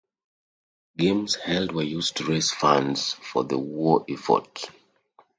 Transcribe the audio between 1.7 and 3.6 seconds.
were used to raise funds for the